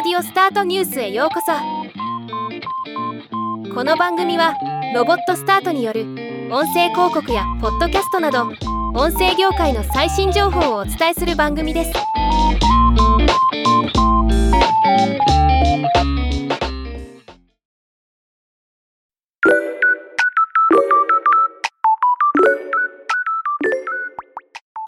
[0.00, 1.50] オスタートニュースへようこそ。
[3.74, 4.54] この番組は
[4.94, 6.02] ロボットスタートによる
[6.52, 8.44] 音声広告やポッドキャストなど
[8.94, 11.92] 音声業界の最新情報をお伝えする番組です。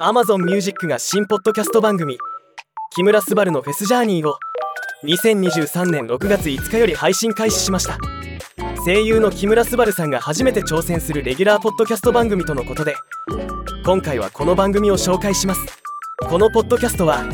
[0.00, 2.16] アマゾンミュージックが新ポッドキャスト番組
[2.94, 4.36] 木村昴のフェスジャーニーを
[5.04, 7.96] 2023年6月5日より配信開始しました。
[8.84, 12.94] 声優の木村昴さんが初めて挑戦するレギュラーポッドキャスト番組とのことで
[13.84, 15.60] 今回はこの番組を紹介します。
[16.28, 17.24] このポッドキャストは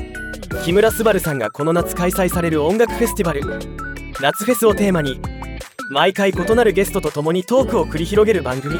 [0.65, 3.43] 木村昴さんがこの夏開催される音楽フェスティバル
[4.21, 5.21] 夏フェスをテーマに
[5.91, 8.77] 毎回異なるゲストと共にトークを繰り広げる番組。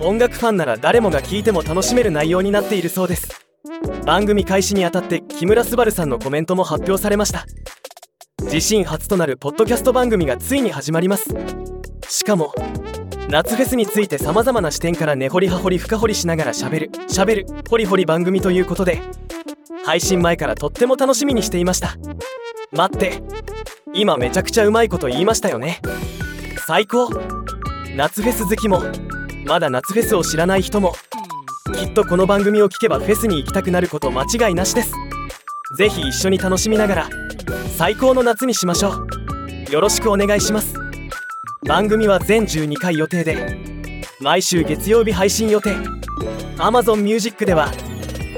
[0.00, 3.28] 音楽ファンなら誰もが聴いても楽しめる内容になっているそうです。
[4.06, 7.46] 番組開始にあたって木村昴さんのコメントも発表されました。
[8.42, 11.34] 自身初となるポッドキャスト番組がついに始まります。
[12.08, 12.54] しかも
[13.28, 19.02] 夏フェスについてさまざまな視点から根掘り葉掘り深掘りしながらしゃべるしゃべるホリホリ番組ということで
[19.84, 21.96] 配信前からとっても楽しみにしていました。
[22.72, 23.22] 待って
[23.92, 25.80] 今めちゃくちゃうまいこと言いましたよね。
[26.66, 27.10] 最高。
[27.96, 28.82] 夏フェス好きも
[29.46, 30.94] まだ夏フェスを知らない人も
[31.74, 34.92] きっとこの番組を聞けばフェスに行きたくなること間違いなしです。
[35.76, 37.08] ぜひ一緒に楽しみながら
[37.78, 38.90] 最高の夏にしましょ
[39.68, 39.72] う。
[39.72, 40.74] よろしくお願いします。
[41.64, 43.56] 番組は全12回予定で
[44.20, 45.76] 毎週月曜日配信予定。
[46.56, 47.68] Amazon Music では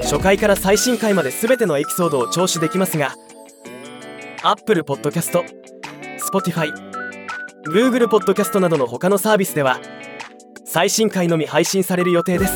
[0.03, 3.15] 初回から最新回まで全てのエピソードを聴取できますが
[4.43, 5.43] Apple Podcast、
[6.19, 6.71] Spotify、
[7.65, 9.79] Google Podcast などの他のサービスでは
[10.65, 12.53] 最新回のみ配信される予定です。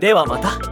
[0.00, 0.71] ではまた。